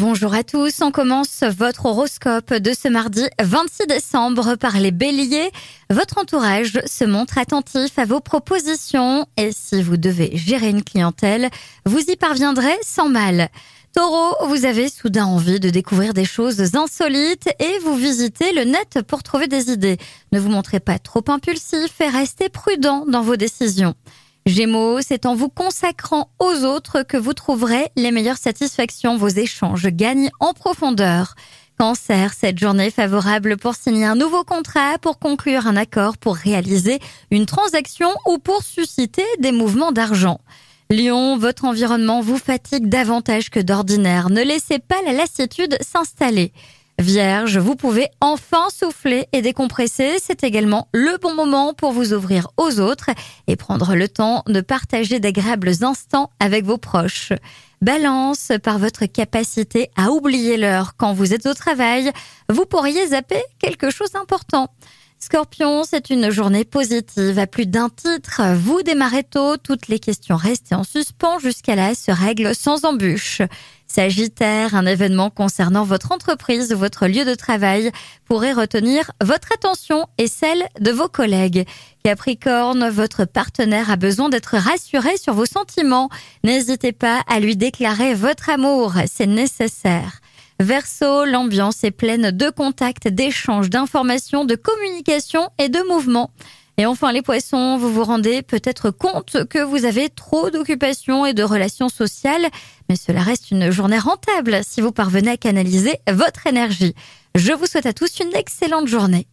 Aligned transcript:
Bonjour 0.00 0.32
à 0.32 0.42
tous, 0.42 0.80
on 0.80 0.92
commence 0.92 1.42
votre 1.42 1.84
horoscope 1.84 2.54
de 2.54 2.72
ce 2.72 2.88
mardi 2.88 3.22
26 3.38 3.86
décembre 3.86 4.54
par 4.56 4.80
les 4.80 4.92
béliers. 4.92 5.50
Votre 5.90 6.16
entourage 6.16 6.80
se 6.86 7.04
montre 7.04 7.36
attentif 7.36 7.98
à 7.98 8.06
vos 8.06 8.20
propositions 8.20 9.26
et 9.36 9.50
si 9.52 9.82
vous 9.82 9.98
devez 9.98 10.34
gérer 10.38 10.70
une 10.70 10.82
clientèle, 10.82 11.50
vous 11.84 11.98
y 11.98 12.16
parviendrez 12.16 12.74
sans 12.82 13.10
mal. 13.10 13.50
Taureau, 13.94 14.46
vous 14.46 14.64
avez 14.64 14.88
soudain 14.88 15.26
envie 15.26 15.60
de 15.60 15.68
découvrir 15.68 16.14
des 16.14 16.24
choses 16.24 16.74
insolites 16.76 17.50
et 17.58 17.78
vous 17.80 17.94
visitez 17.94 18.54
le 18.54 18.64
net 18.64 19.02
pour 19.06 19.22
trouver 19.22 19.48
des 19.48 19.70
idées. 19.70 19.98
Ne 20.32 20.40
vous 20.40 20.48
montrez 20.48 20.80
pas 20.80 20.98
trop 20.98 21.24
impulsif 21.28 22.00
et 22.00 22.08
restez 22.08 22.48
prudent 22.48 23.04
dans 23.06 23.20
vos 23.20 23.36
décisions. 23.36 23.94
Gémeaux, 24.46 25.00
c'est 25.02 25.26
en 25.26 25.34
vous 25.34 25.50
consacrant 25.50 26.30
aux 26.38 26.64
autres 26.64 27.02
que 27.02 27.16
vous 27.16 27.34
trouverez 27.34 27.88
les 27.96 28.10
meilleures 28.10 28.38
satisfactions. 28.38 29.16
Vos 29.16 29.28
échanges 29.28 29.86
gagnent 29.88 30.30
en 30.40 30.54
profondeur. 30.54 31.34
Cancer, 31.78 32.34
cette 32.34 32.58
journée 32.58 32.90
favorable 32.90 33.56
pour 33.56 33.74
signer 33.74 34.04
un 34.04 34.14
nouveau 34.14 34.44
contrat, 34.44 34.98
pour 34.98 35.18
conclure 35.18 35.66
un 35.66 35.76
accord, 35.76 36.18
pour 36.18 36.36
réaliser 36.36 36.98
une 37.30 37.46
transaction 37.46 38.08
ou 38.26 38.38
pour 38.38 38.62
susciter 38.62 39.24
des 39.38 39.52
mouvements 39.52 39.92
d'argent. 39.92 40.40
Lion, 40.90 41.38
votre 41.38 41.64
environnement 41.64 42.20
vous 42.20 42.36
fatigue 42.36 42.88
davantage 42.88 43.48
que 43.48 43.60
d'ordinaire. 43.60 44.28
Ne 44.28 44.42
laissez 44.42 44.78
pas 44.78 45.00
la 45.06 45.12
lassitude 45.12 45.78
s'installer. 45.80 46.52
Vierge, 47.00 47.56
vous 47.56 47.76
pouvez 47.76 48.08
enfin 48.20 48.68
souffler 48.68 49.26
et 49.32 49.40
décompresser. 49.40 50.18
C'est 50.22 50.44
également 50.44 50.86
le 50.92 51.16
bon 51.16 51.34
moment 51.34 51.72
pour 51.72 51.92
vous 51.92 52.12
ouvrir 52.12 52.48
aux 52.58 52.78
autres 52.78 53.08
et 53.46 53.56
prendre 53.56 53.94
le 53.94 54.06
temps 54.06 54.42
de 54.46 54.60
partager 54.60 55.18
d'agréables 55.18 55.82
instants 55.82 56.30
avec 56.40 56.66
vos 56.66 56.76
proches. 56.76 57.32
Balance, 57.80 58.52
par 58.62 58.78
votre 58.78 59.06
capacité 59.06 59.90
à 59.96 60.10
oublier 60.10 60.58
l'heure 60.58 60.92
quand 60.98 61.14
vous 61.14 61.32
êtes 61.32 61.46
au 61.46 61.54
travail, 61.54 62.12
vous 62.50 62.66
pourriez 62.66 63.06
zapper 63.08 63.42
quelque 63.58 63.88
chose 63.88 64.12
d'important. 64.12 64.68
Scorpion, 65.22 65.84
c'est 65.84 66.08
une 66.08 66.30
journée 66.30 66.64
positive 66.64 67.38
à 67.38 67.46
plus 67.46 67.66
d'un 67.66 67.90
titre. 67.90 68.40
Vous 68.54 68.80
démarrez 68.80 69.22
tôt, 69.22 69.58
toutes 69.58 69.88
les 69.88 69.98
questions 69.98 70.36
restées 70.36 70.74
en 70.74 70.82
suspens 70.82 71.38
jusqu'à 71.38 71.74
là 71.74 71.94
se 71.94 72.10
règlent 72.10 72.54
sans 72.54 72.86
embûche. 72.86 73.42
Sagittaire, 73.86 74.74
un 74.74 74.86
événement 74.86 75.28
concernant 75.28 75.84
votre 75.84 76.12
entreprise 76.12 76.72
ou 76.72 76.78
votre 76.78 77.06
lieu 77.06 77.26
de 77.26 77.34
travail 77.34 77.92
pourrait 78.24 78.54
retenir 78.54 79.10
votre 79.22 79.52
attention 79.52 80.06
et 80.16 80.26
celle 80.26 80.66
de 80.80 80.90
vos 80.90 81.08
collègues. 81.08 81.66
Capricorne, 82.02 82.88
votre 82.88 83.26
partenaire 83.26 83.90
a 83.90 83.96
besoin 83.96 84.30
d'être 84.30 84.56
rassuré 84.56 85.18
sur 85.18 85.34
vos 85.34 85.44
sentiments. 85.44 86.08
N'hésitez 86.44 86.92
pas 86.92 87.20
à 87.28 87.40
lui 87.40 87.56
déclarer 87.56 88.14
votre 88.14 88.48
amour, 88.48 88.94
c'est 89.06 89.26
nécessaire. 89.26 90.22
Verso, 90.60 91.24
l'ambiance 91.24 91.84
est 91.84 91.90
pleine 91.90 92.32
de 92.32 92.50
contacts, 92.50 93.08
d'échanges, 93.08 93.70
d'informations, 93.70 94.44
de 94.44 94.56
communication 94.56 95.48
et 95.58 95.70
de 95.70 95.80
mouvements. 95.88 96.30
Et 96.76 96.84
enfin, 96.84 97.12
les 97.12 97.22
poissons, 97.22 97.78
vous 97.78 97.90
vous 97.90 98.04
rendez 98.04 98.42
peut-être 98.42 98.90
compte 98.90 99.48
que 99.48 99.58
vous 99.58 99.86
avez 99.86 100.10
trop 100.10 100.50
d'occupations 100.50 101.24
et 101.24 101.32
de 101.32 101.42
relations 101.42 101.88
sociales, 101.88 102.46
mais 102.90 102.96
cela 102.96 103.22
reste 103.22 103.50
une 103.50 103.70
journée 103.70 103.98
rentable 103.98 104.60
si 104.62 104.82
vous 104.82 104.92
parvenez 104.92 105.30
à 105.30 105.36
canaliser 105.38 105.96
votre 106.06 106.46
énergie. 106.46 106.94
Je 107.34 107.52
vous 107.52 107.64
souhaite 107.64 107.86
à 107.86 107.94
tous 107.94 108.20
une 108.20 108.36
excellente 108.36 108.86
journée. 108.86 109.28